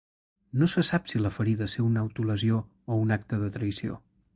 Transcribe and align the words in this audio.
No 0.61 0.67
se 0.73 0.83
sap 0.87 1.11
si 1.11 1.21
la 1.21 1.31
ferida 1.37 1.69
ser 1.75 1.85
una 1.91 2.03
autolesió 2.07 2.67
o 2.93 3.01
un 3.05 3.19
acte 3.21 3.45
de 3.45 3.57
traïció. 3.59 4.07